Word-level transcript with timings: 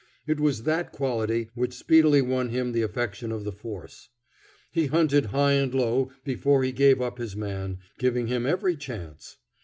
It 0.25 0.39
was 0.39 0.63
that 0.63 0.91
quality 0.91 1.51
which 1.53 1.75
speedily 1.75 2.23
won 2.23 2.49
him 2.49 2.71
the 2.71 2.81
affection 2.81 3.31
of 3.31 3.43
the 3.43 3.51
force. 3.51 4.09
He 4.71 4.87
hunted 4.87 5.27
high 5.27 5.51
and 5.53 5.71
low 5.71 6.09
before 6.25 6.63
he 6.63 6.71
gave 6.71 6.99
up 6.99 7.19
his 7.19 7.35
man, 7.35 7.77
giving 7.99 8.25
him 8.25 8.47
every 8.47 8.75
chance. 8.75 9.37